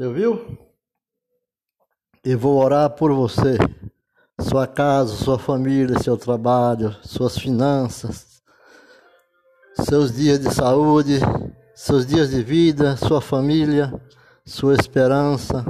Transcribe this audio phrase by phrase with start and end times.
[0.00, 0.58] Você viu?
[2.24, 3.58] E vou orar por você,
[4.40, 8.40] sua casa, sua família, seu trabalho, suas finanças,
[9.74, 11.18] seus dias de saúde,
[11.74, 13.92] seus dias de vida, sua família,
[14.42, 15.66] sua esperança,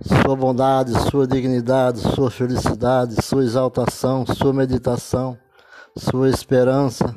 [0.00, 5.38] sua bondade, sua dignidade, sua felicidade, sua exaltação, sua meditação,
[5.94, 7.14] sua esperança,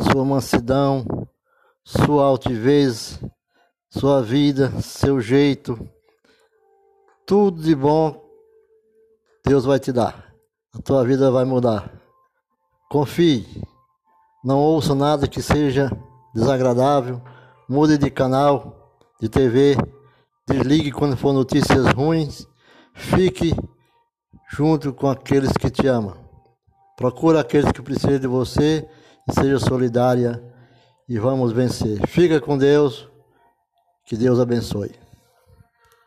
[0.00, 1.06] sua mansidão,
[1.84, 3.20] sua altivez,
[3.90, 5.78] sua vida, seu jeito,
[7.26, 8.28] tudo de bom
[9.48, 10.30] Deus vai te dar.
[10.74, 11.90] A tua vida vai mudar.
[12.90, 13.46] Confie.
[14.44, 15.90] Não ouça nada que seja
[16.34, 17.18] desagradável.
[17.66, 19.74] Mude de canal, de TV.
[20.46, 22.46] Desligue quando for notícias ruins.
[22.92, 23.54] Fique
[24.50, 26.14] junto com aqueles que te amam.
[26.94, 28.86] Procure aqueles que precisam de você
[29.26, 30.44] e seja solidária
[31.08, 32.06] e vamos vencer.
[32.06, 33.08] Fica com Deus.
[34.08, 34.90] Que Deus abençoe.